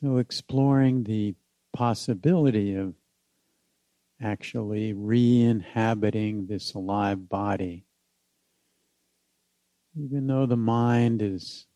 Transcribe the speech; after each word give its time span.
So, 0.00 0.18
exploring 0.18 1.04
the 1.04 1.34
possibility 1.72 2.74
of 2.74 2.92
actually 4.20 4.92
re 4.92 5.40
inhabiting 5.40 6.48
this 6.48 6.74
alive 6.74 7.30
body, 7.30 7.86
even 9.98 10.26
though 10.26 10.44
the 10.44 10.54
mind 10.54 11.22
is 11.22 11.66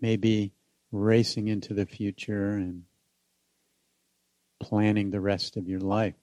maybe 0.00 0.52
racing 0.90 1.48
into 1.48 1.74
the 1.74 1.84
future 1.84 2.52
and 2.52 2.84
planning 4.58 5.10
the 5.10 5.20
rest 5.20 5.58
of 5.58 5.68
your 5.68 5.80
life. 5.80 6.14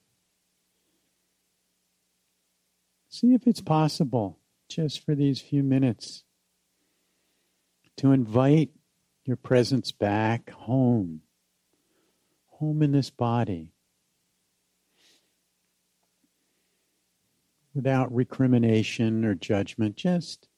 See 3.10 3.32
if 3.32 3.46
it's 3.46 3.60
possible, 3.60 4.40
just 4.68 5.04
for 5.04 5.14
these 5.14 5.40
few 5.40 5.62
minutes, 5.62 6.24
to 7.98 8.10
invite 8.10 8.70
your 9.26 9.36
presence 9.36 9.90
back 9.92 10.50
home, 10.50 11.20
home 12.46 12.82
in 12.82 12.92
this 12.92 13.10
body, 13.10 13.72
without 17.74 18.14
recrimination 18.14 19.24
or 19.24 19.34
judgment, 19.34 19.96
just 19.96 20.48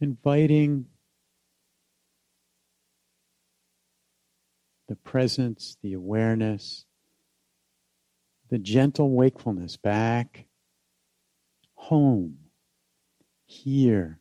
inviting 0.00 0.86
the 4.88 4.96
presence, 4.96 5.78
the 5.82 5.94
awareness, 5.94 6.84
the 8.50 8.58
gentle 8.58 9.10
wakefulness 9.10 9.76
back 9.76 10.46
home, 11.74 12.36
here, 13.46 14.20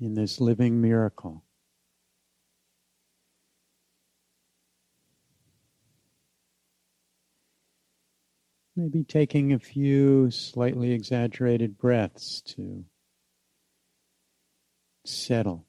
in 0.00 0.14
this 0.14 0.40
living 0.40 0.80
miracle. 0.80 1.42
Maybe 8.78 9.04
taking 9.04 9.54
a 9.54 9.58
few 9.58 10.30
slightly 10.30 10.92
exaggerated 10.92 11.78
breaths 11.78 12.42
to 12.42 12.84
settle. 15.06 15.66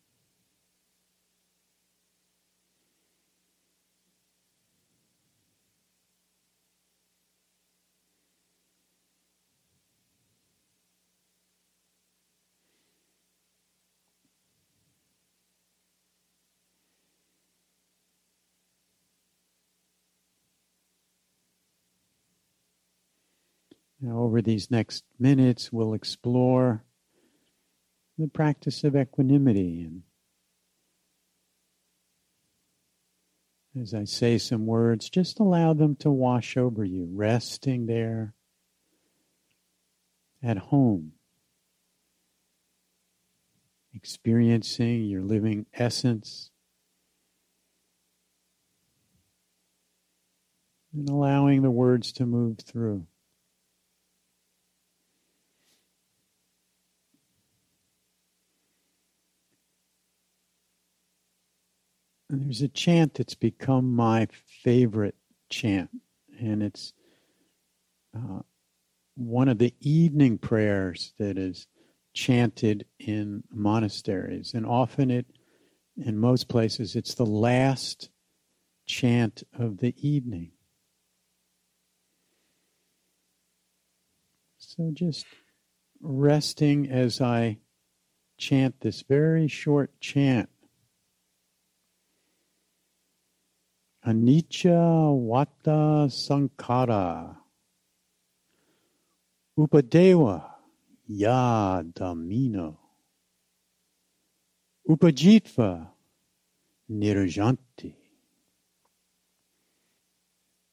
Now, 23.99 24.19
over 24.19 24.41
these 24.41 24.69
next 24.69 25.03
minutes, 25.17 25.71
we'll 25.71 25.95
explore 25.95 26.83
the 28.17 28.27
practice 28.27 28.83
of 28.83 28.95
equanimity. 28.95 29.81
And 29.83 30.03
as 33.81 33.93
I 33.95 34.03
say 34.03 34.37
some 34.37 34.67
words, 34.67 35.09
just 35.09 35.39
allow 35.39 35.73
them 35.73 35.95
to 35.97 36.11
wash 36.11 36.57
over 36.57 36.83
you, 36.83 37.09
resting 37.11 37.87
there 37.87 38.33
at 40.43 40.57
home, 40.57 41.13
experiencing 43.95 45.05
your 45.05 45.23
living 45.23 45.65
essence. 45.73 46.51
And 50.93 51.09
allowing 51.09 51.61
the 51.61 51.71
words 51.71 52.11
to 52.13 52.25
move 52.25 52.59
through. 52.59 53.05
There's 62.29 62.61
a 62.61 62.67
chant 62.67 63.13
that's 63.13 63.35
become 63.35 63.95
my 63.95 64.27
favorite 64.63 65.15
chant, 65.49 65.89
and 66.39 66.61
it's 66.61 66.93
uh, 68.15 68.39
one 69.15 69.47
of 69.47 69.57
the 69.57 69.73
evening 69.79 70.37
prayers 70.37 71.13
that 71.19 71.37
is 71.37 71.67
chanted 72.13 72.85
in 72.99 73.43
monasteries, 73.51 74.53
and 74.53 74.65
often 74.65 75.09
it, 75.09 75.25
in 75.97 76.17
most 76.17 76.47
places, 76.47 76.95
it's 76.95 77.15
the 77.15 77.25
last 77.25 78.09
chant 78.85 79.43
of 79.57 79.77
the 79.77 79.95
evening. 79.97 80.51
So 84.57 84.91
just 84.93 85.25
resting 86.01 86.89
as 86.91 87.21
I 87.21 87.57
chant 88.37 88.79
this 88.81 89.01
very 89.01 89.47
short 89.47 89.91
chant 89.99 90.49
Anicca 94.07 95.11
Vata 95.27 96.07
Sankhara 96.07 97.35
Upadeva 99.59 100.49
Yadamino 101.11 102.77
Upajitva 104.89 105.89
Nirajanti. 106.89 107.93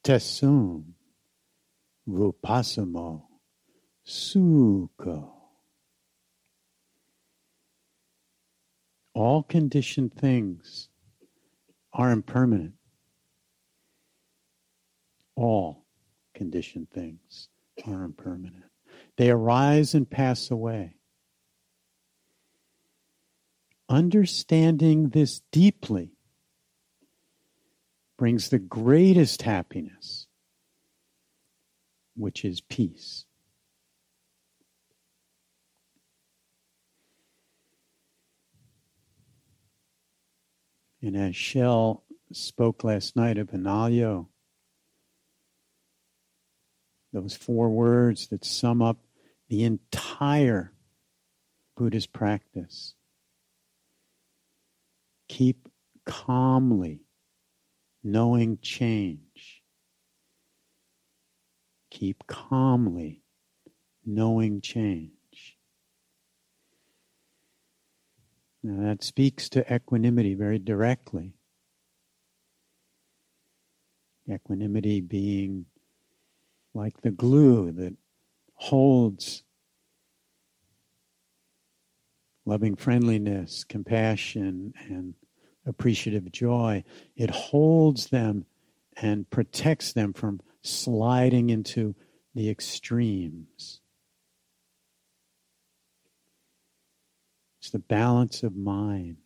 Tesum 0.01 0.93
Rupasamo 2.07 3.23
Sukho 4.07 5.29
All 9.13 9.43
conditioned 9.43 10.13
things 10.13 10.87
are 11.91 12.11
impermanent 12.11 12.75
all 15.35 15.85
conditioned 16.33 16.89
things 16.91 17.49
are 17.85 18.03
impermanent. 18.03 18.63
They 19.17 19.29
arise 19.29 19.93
and 19.93 20.09
pass 20.09 20.51
away. 20.51 20.95
Understanding 23.87 25.09
this 25.09 25.41
deeply 25.51 26.11
brings 28.17 28.49
the 28.49 28.59
greatest 28.59 29.43
happiness, 29.43 30.27
which 32.15 32.43
is 32.43 32.61
peace. 32.61 33.25
And 41.01 41.15
as 41.15 41.35
Shell 41.35 42.03
spoke 42.31 42.83
last 42.83 43.15
night 43.15 43.37
of 43.37 43.51
Analayo, 43.51 44.27
those 47.13 47.35
four 47.35 47.69
words 47.69 48.27
that 48.27 48.43
sum 48.43 48.81
up 48.81 48.97
the 49.49 49.63
entire 49.63 50.73
Buddhist 51.75 52.13
practice. 52.13 52.93
Keep 55.27 55.67
calmly 56.05 57.01
knowing 58.03 58.59
change. 58.61 59.63
Keep 61.91 62.27
calmly 62.27 63.23
knowing 64.05 64.61
change. 64.61 65.11
Now 68.63 68.87
that 68.87 69.03
speaks 69.03 69.49
to 69.49 69.73
equanimity 69.73 70.33
very 70.33 70.59
directly. 70.59 71.33
Equanimity 74.29 75.01
being 75.01 75.67
like 76.75 77.01
the 77.01 77.11
glue 77.11 77.71
that 77.71 77.95
holds 78.55 79.43
loving 82.45 82.75
friendliness, 82.75 83.63
compassion, 83.63 84.73
and 84.87 85.15
appreciative 85.65 86.31
joy. 86.31 86.83
It 87.15 87.31
holds 87.31 88.07
them 88.07 88.45
and 88.97 89.29
protects 89.29 89.93
them 89.93 90.13
from 90.13 90.41
sliding 90.61 91.49
into 91.49 91.95
the 92.33 92.49
extremes. 92.49 93.81
It's 97.59 97.71
the 97.71 97.79
balance 97.79 98.43
of 98.43 98.55
mind. 98.55 99.17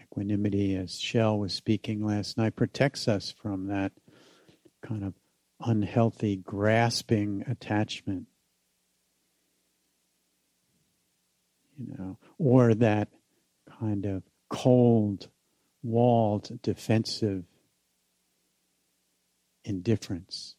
Equanimity, 0.00 0.74
as 0.76 0.98
Shell 0.98 1.38
was 1.38 1.52
speaking 1.52 2.04
last 2.04 2.38
night, 2.38 2.56
protects 2.56 3.08
us 3.08 3.30
from 3.30 3.66
that 3.66 3.92
kind 4.82 5.04
of 5.04 5.14
unhealthy, 5.60 6.36
grasping 6.36 7.44
attachment. 7.48 8.26
You 11.78 11.94
know, 11.98 12.18
or 12.38 12.74
that 12.74 13.08
kind 13.80 14.04
of 14.04 14.22
cold, 14.48 15.28
walled, 15.82 16.60
defensive 16.62 17.44
indifference. 19.64 20.56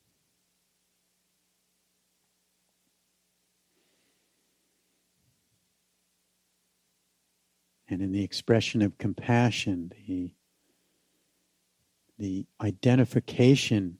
And 7.87 8.01
in 8.01 8.11
the 8.11 8.23
expression 8.23 8.81
of 8.81 8.97
compassion, 8.97 9.91
the, 10.07 10.31
the 12.17 12.47
identification 12.59 13.99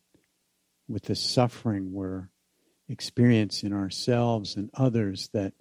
with 0.88 1.03
the 1.03 1.15
suffering 1.15 1.94
we're 1.94 2.30
experiencing 2.89 3.74
ourselves 3.74 4.56
and 4.56 4.69
others 4.74 5.30
that 5.33 5.53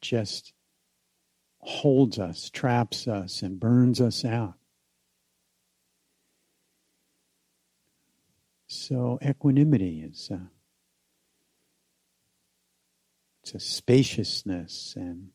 just 0.00 0.52
holds 1.58 2.18
us, 2.18 2.50
traps 2.50 3.06
us, 3.06 3.42
and 3.42 3.60
burns 3.60 4.00
us 4.00 4.24
out. 4.24 4.54
So 8.66 9.18
equanimity 9.24 10.00
is 10.00 10.30
a, 10.30 10.50
it's 13.42 13.54
a 13.54 13.60
spaciousness 13.60 14.94
and 14.96 15.28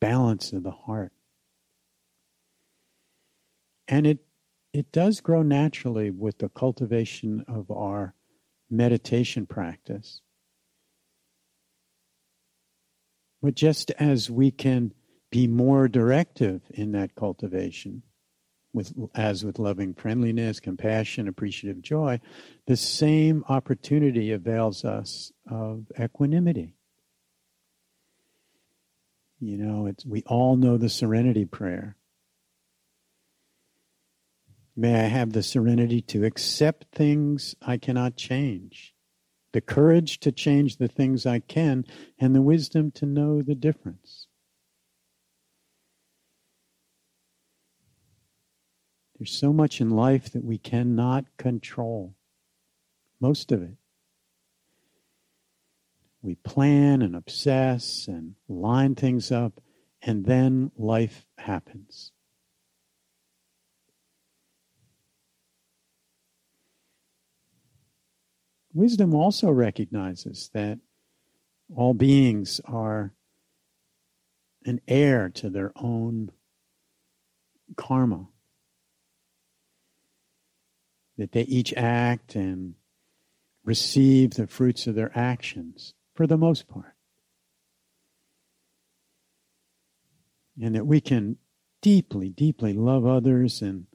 balance 0.00 0.52
of 0.52 0.62
the 0.62 0.70
heart. 0.70 1.12
And 3.88 4.06
it 4.06 4.18
it 4.72 4.90
does 4.92 5.20
grow 5.20 5.42
naturally 5.42 6.10
with 6.10 6.38
the 6.38 6.48
cultivation 6.48 7.44
of 7.46 7.70
our 7.70 8.14
meditation 8.70 9.46
practice. 9.46 10.20
But 13.42 13.54
just 13.54 13.90
as 13.92 14.30
we 14.30 14.50
can 14.50 14.94
be 15.30 15.46
more 15.46 15.88
directive 15.88 16.62
in 16.70 16.92
that 16.92 17.14
cultivation, 17.14 18.02
with 18.72 18.94
as 19.14 19.44
with 19.44 19.58
loving 19.58 19.92
friendliness, 19.92 20.60
compassion, 20.60 21.28
appreciative 21.28 21.82
joy, 21.82 22.20
the 22.66 22.76
same 22.76 23.44
opportunity 23.48 24.32
avails 24.32 24.84
us 24.84 25.32
of 25.50 25.86
equanimity. 26.00 26.74
You 29.40 29.58
know, 29.58 29.86
it's 29.86 30.06
we 30.06 30.22
all 30.26 30.56
know 30.56 30.78
the 30.78 30.88
serenity 30.88 31.44
prayer. 31.44 31.96
May 34.74 35.00
I 35.00 35.08
have 35.08 35.32
the 35.32 35.42
serenity 35.42 36.00
to 36.02 36.24
accept 36.24 36.86
things 36.94 37.54
I 37.60 37.76
cannot 37.76 38.16
change, 38.16 38.94
the 39.52 39.60
courage 39.60 40.18
to 40.20 40.32
change 40.32 40.78
the 40.78 40.88
things 40.88 41.26
I 41.26 41.40
can, 41.40 41.84
and 42.18 42.34
the 42.34 42.40
wisdom 42.40 42.90
to 42.92 43.06
know 43.06 43.42
the 43.42 43.54
difference. 43.54 44.28
There's 49.18 49.30
so 49.30 49.52
much 49.52 49.80
in 49.80 49.90
life 49.90 50.32
that 50.32 50.44
we 50.44 50.58
cannot 50.58 51.26
control, 51.36 52.16
most 53.20 53.52
of 53.52 53.62
it. 53.62 53.76
We 56.22 56.36
plan 56.36 57.02
and 57.02 57.14
obsess 57.14 58.08
and 58.08 58.36
line 58.48 58.94
things 58.94 59.30
up, 59.30 59.60
and 60.00 60.24
then 60.24 60.72
life 60.76 61.26
happens. 61.36 62.12
Wisdom 68.74 69.14
also 69.14 69.50
recognizes 69.50 70.50
that 70.54 70.78
all 71.74 71.94
beings 71.94 72.60
are 72.64 73.12
an 74.64 74.80
heir 74.88 75.28
to 75.28 75.50
their 75.50 75.72
own 75.76 76.30
karma 77.76 78.28
that 81.16 81.32
they 81.32 81.42
each 81.42 81.72
act 81.74 82.34
and 82.34 82.74
receive 83.64 84.32
the 84.32 84.46
fruits 84.46 84.86
of 84.86 84.94
their 84.94 85.16
actions 85.16 85.94
for 86.14 86.26
the 86.26 86.36
most 86.36 86.68
part. 86.68 86.94
And 90.60 90.74
that 90.74 90.86
we 90.86 91.00
can 91.00 91.36
deeply, 91.80 92.28
deeply 92.28 92.72
love 92.72 93.06
others 93.06 93.62
and 93.62 93.86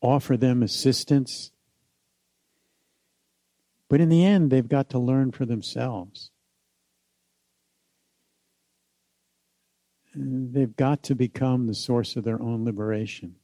offer 0.00 0.36
them 0.36 0.62
assistance. 0.62 1.52
But 3.90 4.00
in 4.00 4.08
the 4.08 4.24
end, 4.24 4.50
they've 4.50 4.66
got 4.66 4.90
to 4.90 5.00
learn 5.00 5.32
for 5.32 5.44
themselves. 5.44 6.30
They've 10.14 10.74
got 10.74 11.02
to 11.04 11.16
become 11.16 11.66
the 11.66 11.74
source 11.74 12.14
of 12.14 12.22
their 12.22 12.40
own 12.40 12.64
liberation. 12.64 13.34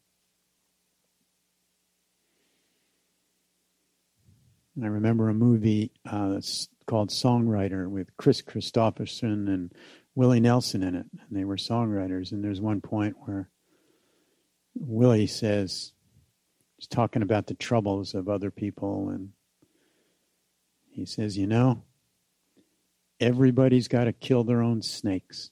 I 4.81 4.87
remember 4.87 5.29
a 5.29 5.35
movie 5.35 5.91
uh, 6.09 6.29
that's 6.29 6.69
called 6.87 7.11
Songwriter 7.11 7.89
with 7.89 8.17
Kris 8.17 8.43
Kristofferson 8.43 9.49
and 9.49 9.73
Willie 10.15 10.41
Nelson 10.41 10.83
in 10.83 10.95
it. 10.95 11.07
And 11.13 11.37
they 11.37 11.45
were 11.45 11.57
songwriters. 11.57 12.31
And 12.31 12.45
there's 12.45 12.61
one 12.61 12.81
point 12.81 13.17
where 13.21 13.51
Willie 14.77 15.27
says, 15.27 15.93
he's 16.77 16.87
talking 16.87 17.23
about 17.23 17.47
the 17.47 17.55
troubles 17.55 18.15
of 18.15 18.29
other 18.29 18.51
people. 18.51 19.09
And 19.09 19.31
he 20.97 21.05
says, 21.05 21.37
You 21.37 21.47
know, 21.47 21.85
everybody's 23.21 23.87
got 23.87 24.05
to 24.05 24.13
kill 24.13 24.45
their 24.45 24.63
own 24.63 24.83
snakes. 24.83 25.51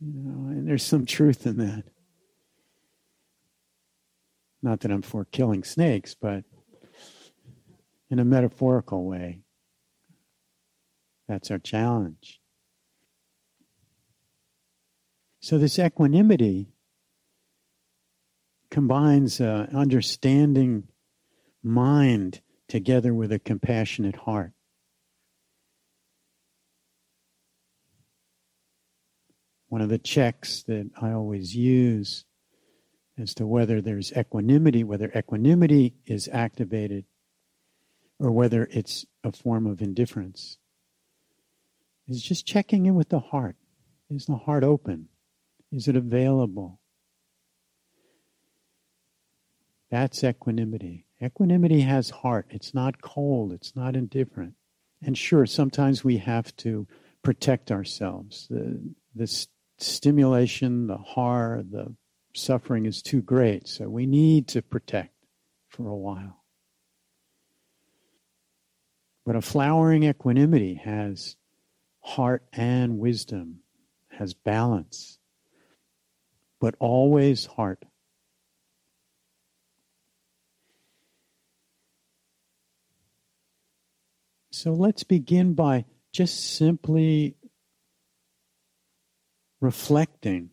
You 0.00 0.22
know, 0.22 0.48
and 0.50 0.68
there's 0.68 0.84
some 0.84 1.04
truth 1.04 1.46
in 1.46 1.58
that. 1.58 1.84
Not 4.62 4.80
that 4.80 4.90
I'm 4.90 5.02
for 5.02 5.24
killing 5.26 5.64
snakes, 5.64 6.14
but 6.14 6.44
in 8.08 8.18
a 8.18 8.24
metaphorical 8.24 9.04
way. 9.04 9.40
That's 11.28 11.50
our 11.50 11.58
challenge. 11.58 12.40
So, 15.40 15.58
this 15.58 15.78
equanimity 15.78 16.68
combines 18.70 19.40
an 19.40 19.68
understanding 19.74 20.84
mind 21.62 22.40
together 22.68 23.14
with 23.14 23.32
a 23.32 23.38
compassionate 23.38 24.16
heart. 24.16 24.52
One 29.68 29.80
of 29.80 29.88
the 29.88 29.98
checks 29.98 30.62
that 30.64 30.90
I 31.00 31.12
always 31.12 31.54
use 31.54 32.24
as 33.18 33.34
to 33.34 33.46
whether 33.46 33.80
there's 33.80 34.12
equanimity, 34.12 34.84
whether 34.84 35.10
equanimity 35.14 35.94
is 36.06 36.28
activated 36.32 37.04
or 38.18 38.30
whether 38.30 38.68
it's 38.70 39.04
a 39.22 39.32
form 39.32 39.66
of 39.66 39.80
indifference, 39.80 40.58
is 42.08 42.22
just 42.22 42.46
checking 42.46 42.86
in 42.86 42.94
with 42.94 43.08
the 43.08 43.18
heart. 43.18 43.56
Is 44.10 44.26
the 44.26 44.36
heart 44.36 44.62
open? 44.62 45.08
Is 45.72 45.88
it 45.88 45.96
available? 45.96 46.80
That's 49.90 50.22
equanimity. 50.22 51.06
Equanimity 51.24 51.80
has 51.80 52.10
heart. 52.10 52.46
It's 52.50 52.74
not 52.74 53.00
cold. 53.00 53.52
It's 53.52 53.74
not 53.74 53.96
indifferent. 53.96 54.54
And 55.02 55.16
sure, 55.16 55.46
sometimes 55.46 56.04
we 56.04 56.18
have 56.18 56.54
to 56.56 56.86
protect 57.22 57.70
ourselves. 57.70 58.46
The, 58.50 58.80
the 59.14 59.26
st- 59.26 59.48
stimulation, 59.78 60.86
the 60.86 60.96
horror, 60.96 61.62
the 61.68 61.94
suffering 62.34 62.84
is 62.86 63.00
too 63.00 63.22
great. 63.22 63.68
So 63.68 63.88
we 63.88 64.06
need 64.06 64.48
to 64.48 64.62
protect 64.62 65.14
for 65.68 65.88
a 65.88 65.96
while. 65.96 66.44
But 69.24 69.36
a 69.36 69.40
flowering 69.40 70.04
equanimity 70.04 70.74
has 70.84 71.36
heart 72.00 72.44
and 72.52 72.98
wisdom, 72.98 73.60
has 74.10 74.34
balance, 74.34 75.18
but 76.60 76.74
always 76.78 77.46
heart. 77.46 77.82
So 84.54 84.72
let's 84.72 85.02
begin 85.02 85.54
by 85.54 85.84
just 86.12 86.54
simply 86.54 87.34
reflecting 89.60 90.50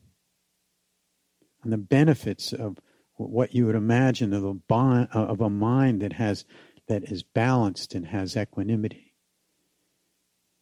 on 1.64 1.70
the 1.70 1.78
benefits 1.78 2.52
of 2.52 2.80
what 3.18 3.54
you 3.54 3.68
would 3.68 3.76
imagine 3.76 4.34
of 4.34 4.44
a, 4.44 4.56
bond, 4.56 5.10
of 5.12 5.40
a 5.40 5.52
mind 5.52 6.02
that 6.02 6.14
has 6.14 6.46
that 6.88 7.12
is 7.12 7.22
balanced 7.22 7.94
and 7.94 8.08
has 8.08 8.36
equanimity. 8.36 9.14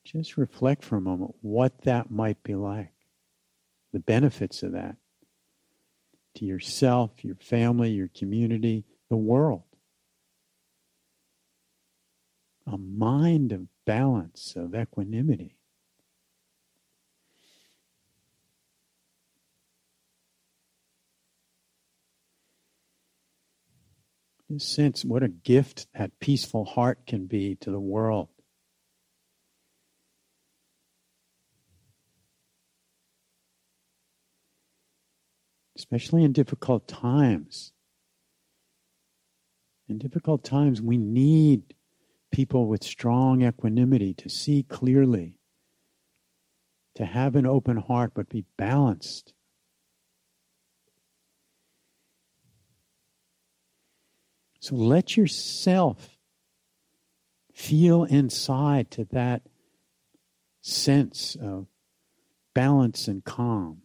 Just 0.03 0.35
reflect 0.35 0.83
for 0.83 0.97
a 0.97 1.01
moment 1.01 1.33
what 1.39 1.83
that 1.83 2.11
might 2.11 2.43
be 2.43 2.55
like, 2.55 2.91
the 3.93 4.01
benefits 4.01 4.63
of 4.63 4.73
that 4.73 4.97
to 6.35 6.45
yourself, 6.45 7.23
your 7.23 7.35
family, 7.35 7.91
your 7.91 8.09
community, 8.09 8.83
the 9.09 9.15
world 9.15 9.68
a 12.71 12.77
mind 12.77 13.51
of 13.51 13.67
balance, 13.85 14.53
of 14.55 14.75
equanimity. 14.75 15.55
sense 24.57 25.05
what 25.05 25.21
a 25.21 25.27
gift 25.27 25.85
that 25.93 26.19
peaceful 26.19 26.65
heart 26.65 27.05
can 27.05 27.27
be 27.27 27.55
to 27.55 27.69
the 27.69 27.79
world. 27.79 28.29
Especially 35.77 36.23
in 36.23 36.33
difficult 36.33 36.87
times. 36.87 37.73
In 39.87 39.99
difficult 39.99 40.43
times, 40.43 40.81
we 40.81 40.97
need 40.97 41.75
people 42.31 42.67
with 42.67 42.83
strong 42.83 43.41
equanimity 43.43 44.13
to 44.13 44.29
see 44.29 44.63
clearly, 44.63 45.35
to 46.95 47.05
have 47.05 47.35
an 47.35 47.45
open 47.45 47.77
heart, 47.77 48.11
but 48.13 48.29
be 48.29 48.45
balanced. 48.57 49.33
So 54.59 54.75
let 54.75 55.15
yourself 55.15 56.17
feel 57.53 58.03
inside 58.03 58.91
to 58.91 59.05
that 59.11 59.41
sense 60.61 61.35
of 61.41 61.67
balance 62.53 63.07
and 63.07 63.23
calm. 63.23 63.81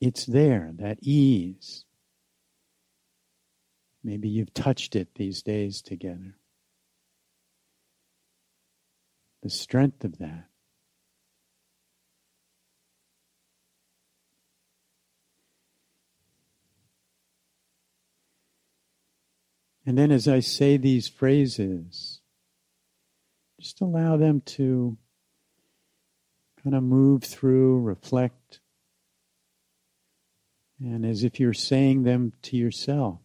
It's 0.00 0.26
there, 0.26 0.72
that 0.74 0.98
ease. 1.02 1.84
Maybe 4.04 4.28
you've 4.28 4.52
touched 4.52 4.96
it 4.96 5.14
these 5.14 5.42
days 5.42 5.80
together. 5.80 6.36
The 9.42 9.50
strength 9.50 10.04
of 10.04 10.18
that. 10.18 10.48
And 19.84 19.98
then 19.98 20.12
as 20.12 20.28
I 20.28 20.40
say 20.40 20.76
these 20.76 21.08
phrases, 21.08 22.20
just 23.60 23.80
allow 23.80 24.16
them 24.16 24.40
to 24.46 24.96
kind 26.62 26.76
of 26.76 26.82
move 26.82 27.24
through, 27.24 27.80
reflect, 27.80 28.60
and 30.80 31.04
as 31.04 31.24
if 31.24 31.40
you're 31.40 31.52
saying 31.52 32.04
them 32.04 32.32
to 32.42 32.56
yourself. 32.56 33.20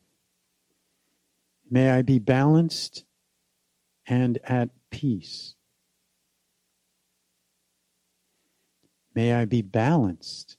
May 1.69 1.91
I 1.91 2.01
be 2.01 2.19
balanced 2.19 3.03
and 4.05 4.39
at 4.43 4.69
peace. 4.89 5.55
May 9.13 9.33
I 9.33 9.45
be 9.45 9.61
balanced 9.61 10.57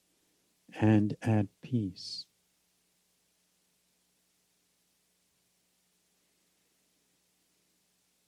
and 0.79 1.17
at 1.23 1.47
peace. 1.63 2.27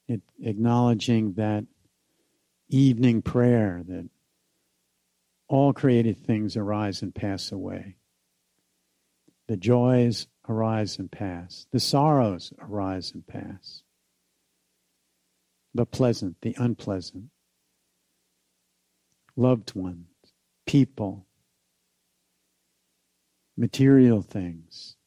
It, 0.07 0.21
acknowledging 0.41 1.33
that 1.33 1.65
evening 2.67 3.21
prayer 3.21 3.83
that 3.87 4.09
all 5.47 5.73
created 5.73 6.17
things 6.17 6.57
arise 6.57 7.01
and 7.01 7.13
pass 7.13 7.51
away. 7.51 7.97
The 9.47 9.57
joys 9.57 10.27
arise 10.47 10.97
and 10.99 11.11
pass. 11.11 11.67
The 11.71 11.79
sorrows 11.79 12.53
arise 12.59 13.11
and 13.13 13.25
pass. 13.25 13.83
The 15.73 15.85
pleasant, 15.85 16.37
the 16.41 16.55
unpleasant. 16.57 17.29
Loved 19.35 19.73
ones, 19.75 20.07
people, 20.65 21.27
material 23.55 24.21
things. 24.21 24.97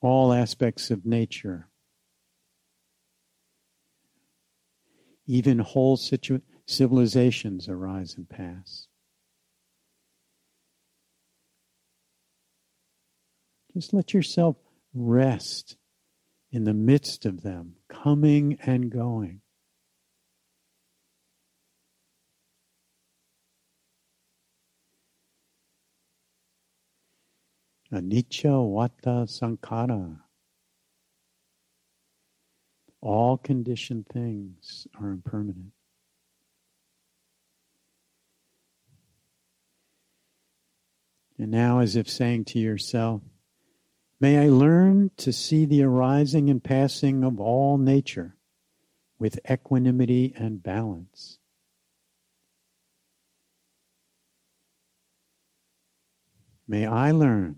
All 0.00 0.32
aspects 0.32 0.90
of 0.90 1.06
nature. 1.06 1.68
Even 5.26 5.60
whole 5.60 5.96
situ- 5.96 6.42
civilizations 6.66 7.68
arise 7.68 8.16
and 8.16 8.28
pass. 8.28 8.88
Just 13.74 13.94
let 13.94 14.12
yourself 14.12 14.56
rest 14.94 15.76
in 16.50 16.64
the 16.64 16.74
midst 16.74 17.24
of 17.24 17.42
them, 17.42 17.76
coming 17.88 18.58
and 18.62 18.90
going. 18.90 19.40
Anicca 27.92 28.48
vata 28.48 29.26
sankhara. 29.26 30.18
All 33.00 33.36
conditioned 33.36 34.06
things 34.06 34.86
are 35.00 35.10
impermanent. 35.10 35.72
And 41.38 41.50
now, 41.50 41.80
as 41.80 41.96
if 41.96 42.08
saying 42.08 42.44
to 42.46 42.58
yourself, 42.58 43.22
May 44.22 44.38
I 44.38 44.50
learn 44.50 45.10
to 45.16 45.32
see 45.32 45.64
the 45.64 45.82
arising 45.82 46.48
and 46.48 46.62
passing 46.62 47.24
of 47.24 47.40
all 47.40 47.76
nature 47.76 48.36
with 49.18 49.40
equanimity 49.50 50.32
and 50.36 50.62
balance. 50.62 51.40
May 56.68 56.86
I 56.86 57.10
learn 57.10 57.56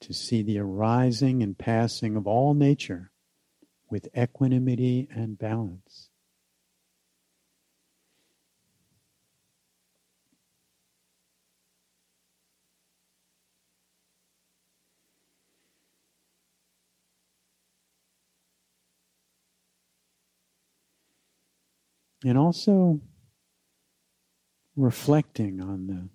to 0.00 0.12
see 0.12 0.42
the 0.42 0.58
arising 0.58 1.42
and 1.42 1.56
passing 1.56 2.14
of 2.14 2.26
all 2.26 2.52
nature 2.52 3.10
with 3.88 4.06
equanimity 4.14 5.08
and 5.10 5.38
balance. 5.38 6.10
And 22.24 22.38
also 22.38 23.00
reflecting 24.76 25.60
on 25.60 25.86
the 25.86 26.08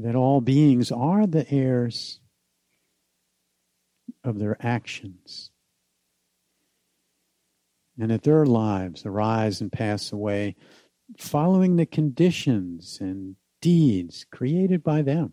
that 0.00 0.14
all 0.14 0.40
beings 0.40 0.92
are 0.92 1.26
the 1.26 1.48
heirs 1.50 2.20
of 4.22 4.38
their 4.38 4.56
actions. 4.60 5.50
And 8.00 8.12
that 8.12 8.22
their 8.22 8.46
lives 8.46 9.04
arise 9.04 9.60
and 9.60 9.72
pass 9.72 10.12
away 10.12 10.54
following 11.18 11.76
the 11.76 11.86
conditions 11.86 12.98
and 13.00 13.34
deeds 13.60 14.24
created 14.30 14.84
by 14.84 15.02
them. 15.02 15.32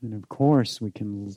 And 0.00 0.14
of 0.14 0.28
course 0.28 0.80
we 0.80 0.90
can 0.90 1.36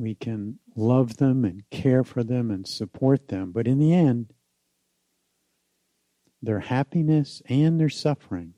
we 0.00 0.14
can 0.14 0.58
love 0.74 1.18
them 1.18 1.44
and 1.44 1.68
care 1.70 2.02
for 2.02 2.24
them 2.24 2.50
and 2.50 2.66
support 2.66 3.28
them. 3.28 3.52
But 3.52 3.66
in 3.66 3.78
the 3.78 3.92
end, 3.92 4.32
their 6.40 6.60
happiness 6.60 7.42
and 7.50 7.78
their 7.78 7.90
suffering 7.90 8.54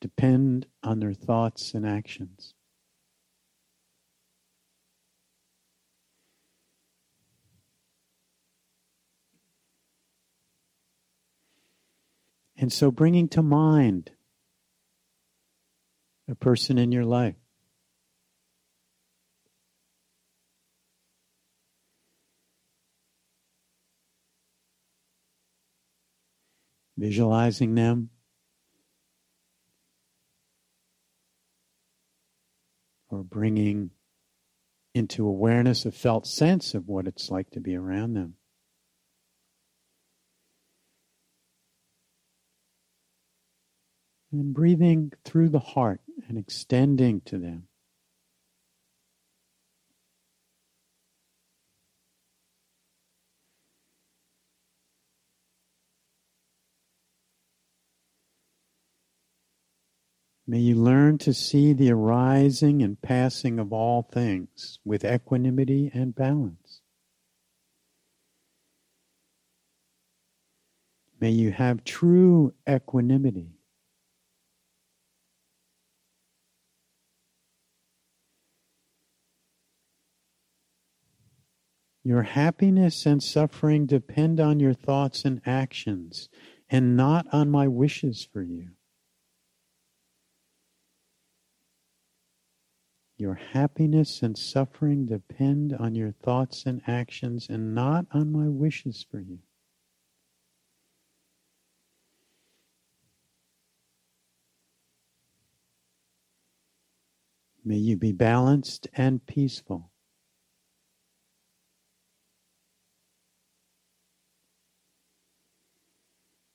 depend 0.00 0.66
on 0.82 0.98
their 0.98 1.14
thoughts 1.14 1.72
and 1.72 1.86
actions. 1.86 2.52
And 12.56 12.72
so 12.72 12.90
bringing 12.90 13.28
to 13.28 13.42
mind 13.42 14.10
a 16.28 16.34
person 16.34 16.76
in 16.76 16.90
your 16.90 17.04
life 17.04 17.36
visualizing 26.96 27.74
them. 27.74 28.10
Or 33.08 33.22
bringing 33.22 33.90
into 34.94 35.26
awareness 35.26 35.86
a 35.86 35.92
felt 35.92 36.26
sense 36.26 36.74
of 36.74 36.88
what 36.88 37.06
it's 37.06 37.30
like 37.30 37.50
to 37.50 37.60
be 37.60 37.76
around 37.76 38.14
them. 38.14 38.34
And 44.32 44.52
breathing 44.52 45.12
through 45.24 45.50
the 45.50 45.60
heart 45.60 46.00
and 46.28 46.36
extending 46.36 47.20
to 47.26 47.38
them. 47.38 47.68
May 60.48 60.60
you 60.60 60.76
learn 60.76 61.18
to 61.18 61.34
see 61.34 61.72
the 61.72 61.90
arising 61.90 62.80
and 62.80 63.00
passing 63.02 63.58
of 63.58 63.72
all 63.72 64.02
things 64.02 64.78
with 64.84 65.04
equanimity 65.04 65.90
and 65.92 66.14
balance. 66.14 66.82
May 71.20 71.30
you 71.30 71.50
have 71.50 71.82
true 71.82 72.54
equanimity. 72.68 73.56
Your 82.04 82.22
happiness 82.22 83.04
and 83.04 83.20
suffering 83.20 83.86
depend 83.86 84.38
on 84.38 84.60
your 84.60 84.74
thoughts 84.74 85.24
and 85.24 85.40
actions 85.44 86.28
and 86.70 86.96
not 86.96 87.26
on 87.32 87.50
my 87.50 87.66
wishes 87.66 88.28
for 88.32 88.42
you. 88.44 88.75
Your 93.18 93.34
happiness 93.34 94.22
and 94.22 94.36
suffering 94.36 95.06
depend 95.06 95.72
on 95.72 95.94
your 95.94 96.12
thoughts 96.12 96.66
and 96.66 96.82
actions 96.86 97.46
and 97.48 97.74
not 97.74 98.06
on 98.12 98.30
my 98.30 98.48
wishes 98.48 99.06
for 99.10 99.20
you. 99.20 99.38
May 107.64 107.78
you 107.78 107.96
be 107.96 108.12
balanced 108.12 108.86
and 108.92 109.24
peaceful. 109.26 109.90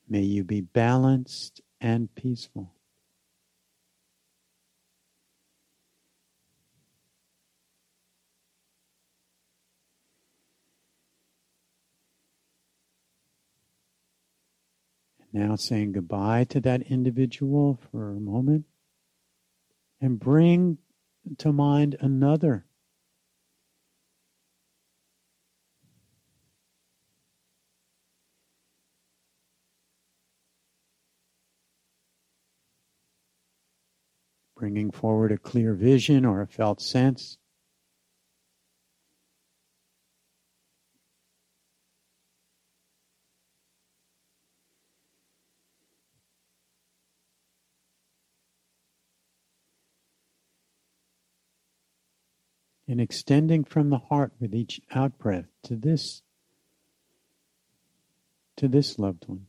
May 0.08 0.22
you 0.22 0.44
be 0.44 0.62
balanced 0.62 1.62
and 1.82 2.14
peaceful. 2.16 2.74
Now 15.34 15.56
saying 15.56 15.94
goodbye 15.94 16.44
to 16.46 16.60
that 16.62 16.82
individual 16.82 17.80
for 17.90 18.12
a 18.12 18.20
moment 18.20 18.66
and 20.02 20.20
bring 20.20 20.78
to 21.38 21.54
mind 21.54 21.96
another. 22.00 22.66
Bringing 34.58 34.92
forward 34.92 35.32
a 35.32 35.38
clear 35.38 35.74
vision 35.74 36.26
or 36.26 36.42
a 36.42 36.48
felt 36.48 36.82
sense. 36.82 37.38
And 52.92 53.00
extending 53.00 53.64
from 53.64 53.90
the 53.90 53.98
heart 53.98 54.34
with 54.38 54.54
each 54.54 54.82
out 54.94 55.18
breath 55.18 55.46
to 55.64 55.78
this 55.78 56.24
to 58.58 58.68
this 58.68 59.00
loved 59.00 59.24
one. 59.28 59.48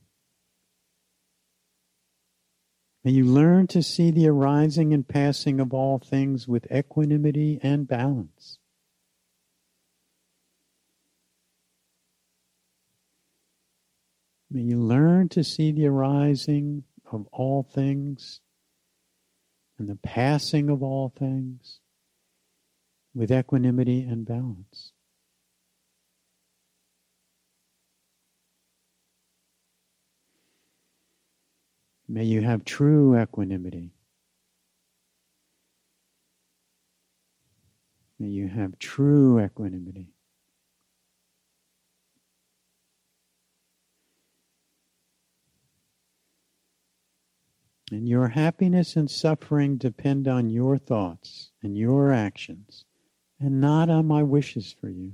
May 3.03 3.11
you 3.11 3.25
learn 3.25 3.67
to 3.67 3.83
see 3.83 4.13
the 4.13 4.29
arising 4.29 4.95
and 4.95 5.07
passing 5.07 5.59
of 5.59 5.75
all 5.75 5.99
things 5.99 6.47
with 6.47 6.71
equanimity 6.71 7.59
and 7.65 7.87
balance. 7.87 8.59
May 14.49 14.63
you 14.63 14.79
learn 14.79 15.29
to 15.31 15.43
see 15.43 15.73
the 15.73 15.89
arising 15.89 16.85
of 17.11 17.27
all 17.33 17.65
things 17.65 18.41
and 19.79 19.89
the 19.89 19.97
passing 19.97 20.71
of 20.71 20.81
all 20.81 21.13
things 21.19 21.81
with 23.15 23.31
equanimity 23.31 24.03
and 24.03 24.25
balance. 24.25 24.93
May 32.09 32.25
you 32.25 32.43
have 32.43 32.65
true 32.65 33.19
equanimity. 33.19 33.93
May 38.19 38.29
you 38.29 38.49
have 38.49 38.79
true 38.79 39.43
equanimity. 39.43 40.09
And 47.91 48.09
your 48.09 48.29
happiness 48.29 48.97
and 48.97 49.11
suffering 49.11 49.77
depend 49.77 50.27
on 50.27 50.49
your 50.49 50.79
thoughts 50.79 51.51
and 51.63 51.77
your 51.77 52.11
actions 52.11 52.85
and 53.43 53.61
not 53.61 53.91
on 53.91 54.07
my 54.07 54.23
wishes 54.23 54.75
for 54.81 54.89
you. 54.89 55.13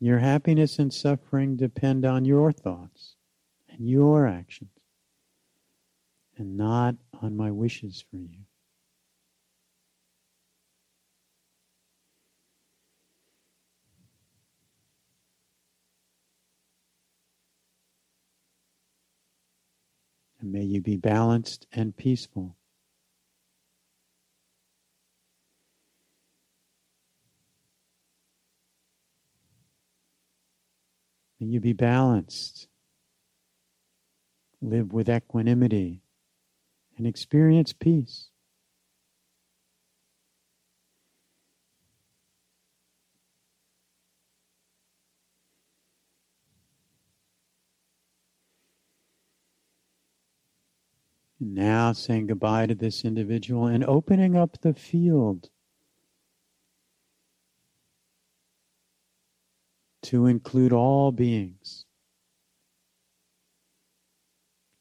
Your 0.00 0.18
happiness 0.18 0.78
and 0.78 0.92
suffering 0.92 1.56
depend 1.56 2.04
on 2.04 2.24
your 2.24 2.50
thoughts 2.50 3.14
and 3.68 3.88
your 3.88 4.26
actions, 4.26 4.70
and 6.36 6.56
not 6.56 6.96
on 7.22 7.36
my 7.36 7.50
wishes 7.50 8.04
for 8.10 8.16
you. 8.16 8.40
And 20.40 20.52
may 20.52 20.62
you 20.62 20.80
be 20.80 20.96
balanced 20.96 21.66
and 21.72 21.96
peaceful. 21.96 22.56
May 31.38 31.46
you 31.48 31.60
be 31.60 31.72
balanced. 31.72 32.68
Live 34.62 34.92
with 34.92 35.08
equanimity 35.08 36.02
and 36.96 37.06
experience 37.06 37.72
peace. 37.72 38.29
Now 51.42 51.94
saying 51.94 52.26
goodbye 52.26 52.66
to 52.66 52.74
this 52.74 53.02
individual 53.02 53.66
and 53.66 53.82
opening 53.82 54.36
up 54.36 54.60
the 54.60 54.74
field 54.74 55.48
to 60.02 60.26
include 60.26 60.74
all 60.74 61.12
beings. 61.12 61.86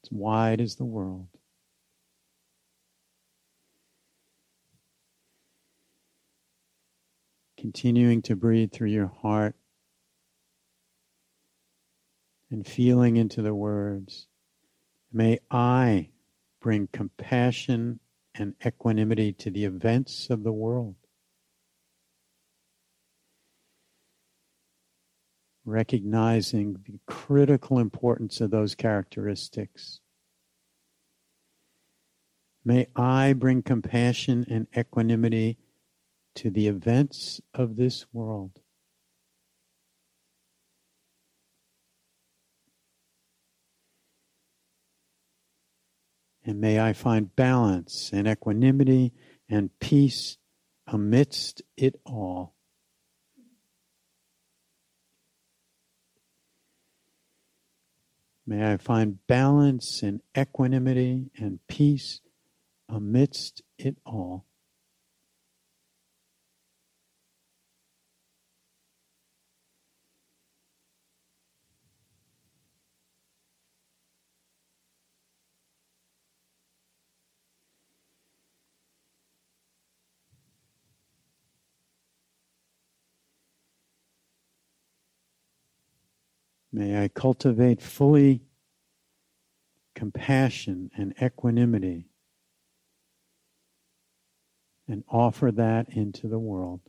As 0.03 0.11
wide 0.11 0.59
as 0.59 0.75
the 0.75 0.83
world. 0.83 1.29
Continuing 7.57 8.21
to 8.23 8.35
breathe 8.35 8.73
through 8.73 8.89
your 8.89 9.11
heart 9.21 9.55
and 12.51 12.67
feeling 12.67 13.15
into 13.15 13.41
the 13.41 13.55
words. 13.55 14.27
May 15.13 15.39
I 15.49 16.09
bring 16.59 16.87
compassion 16.91 17.99
and 18.35 18.53
equanimity 18.65 19.33
to 19.33 19.49
the 19.49 19.65
events 19.65 20.29
of 20.29 20.43
the 20.43 20.51
world. 20.51 20.95
Recognizing 25.65 26.77
the 26.85 26.99
critical 27.05 27.79
importance 27.79 28.41
of 28.41 28.51
those 28.51 28.75
characteristics. 28.75 29.99
May 32.65 32.87
I 32.95 33.33
bring 33.33 33.61
compassion 33.61 34.45
and 34.49 34.67
equanimity 34.77 35.57
to 36.35 36.49
the 36.49 36.67
events 36.67 37.41
of 37.53 37.75
this 37.75 38.05
world. 38.13 38.61
And 46.49 46.59
may 46.59 46.79
I 46.79 46.93
find 46.93 47.35
balance 47.35 48.09
and 48.11 48.27
equanimity 48.27 49.13
and 49.47 49.69
peace 49.79 50.39
amidst 50.87 51.61
it 51.77 52.01
all. 52.07 52.55
May 58.47 58.73
I 58.73 58.77
find 58.77 59.19
balance 59.27 60.01
and 60.01 60.21
equanimity 60.35 61.29
and 61.37 61.59
peace 61.67 62.19
amidst 62.89 63.61
it 63.77 63.97
all. 64.03 64.48
May 86.79 87.03
I 87.03 87.09
cultivate 87.09 87.81
fully 87.81 88.41
compassion 89.95 90.89
and 90.95 91.13
equanimity 91.21 92.07
and 94.87 95.03
offer 95.09 95.51
that 95.51 95.89
into 95.89 96.29
the 96.29 96.39
world. 96.39 96.79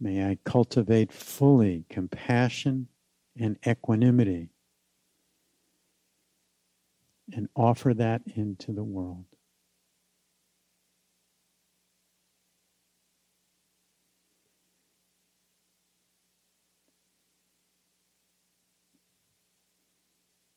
May 0.00 0.26
I 0.26 0.38
cultivate 0.44 1.12
fully 1.12 1.84
compassion 1.90 2.88
and 3.38 3.58
equanimity 3.66 4.51
and 7.34 7.48
offer 7.56 7.94
that 7.94 8.22
into 8.36 8.72
the 8.72 8.84
world. 8.84 9.24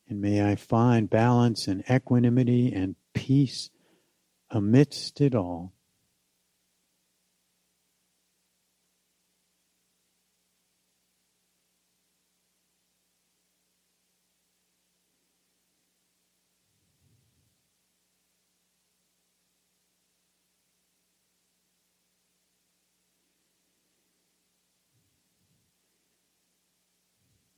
And 0.08 0.22
may 0.22 0.50
I 0.50 0.56
find 0.56 1.10
balance 1.10 1.68
and 1.68 1.84
equanimity 1.90 2.72
and 2.72 2.96
peace 3.14 3.70
amidst 4.50 5.20
it 5.20 5.34
all. 5.34 5.75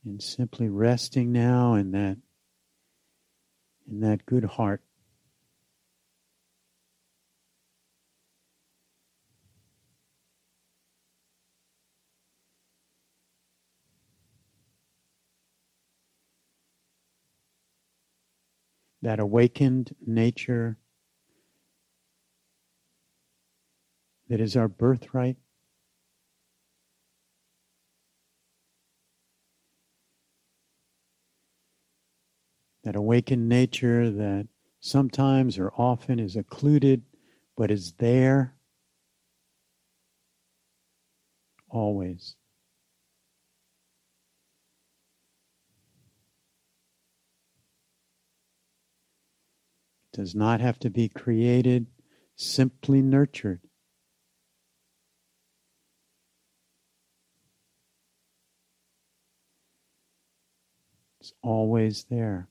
And 0.08 0.22
simply 0.22 0.70
resting 0.70 1.32
now 1.32 1.74
in 1.74 1.90
that 1.90 2.16
in 3.90 4.00
that 4.00 4.24
good 4.24 4.44
heart. 4.44 4.82
That 19.02 19.20
awakened 19.20 19.94
nature 20.06 20.78
that 24.28 24.40
is 24.40 24.56
our 24.56 24.68
birthright 24.68 25.36
that 32.88 32.96
awakened 32.96 33.46
nature 33.46 34.08
that 34.10 34.48
sometimes 34.80 35.58
or 35.58 35.70
often 35.76 36.18
is 36.18 36.36
occluded 36.36 37.02
but 37.54 37.70
is 37.70 37.92
there 37.98 38.54
always. 41.68 42.34
Does 50.14 50.34
not 50.34 50.62
have 50.62 50.78
to 50.78 50.88
be 50.88 51.10
created, 51.10 51.88
simply 52.36 53.02
nurtured. 53.02 53.60
It's 61.20 61.34
always 61.42 62.04
there. 62.08 62.48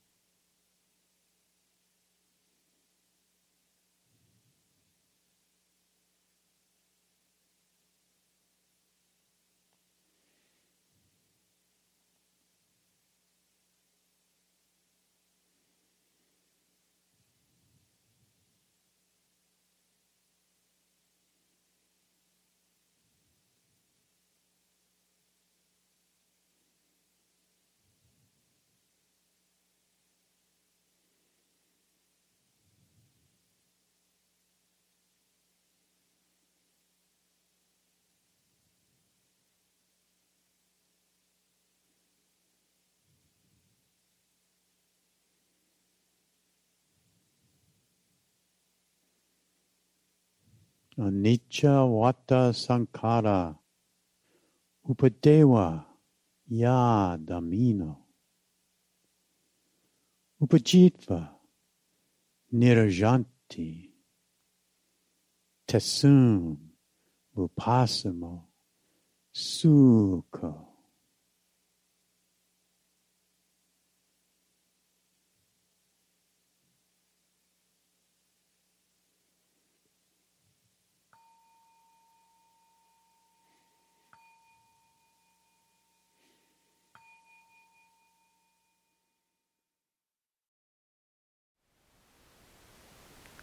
Anicca 50.97 51.85
vata 51.85 52.53
sankhara 52.53 53.55
upadeva 54.83 55.85
ya 56.47 57.17
damino. 57.19 57.97
Upajitva 60.41 61.39
nirajanti. 62.51 63.93
Tesum 65.67 66.57
upasamo 67.35 68.47
sukho 69.31 70.66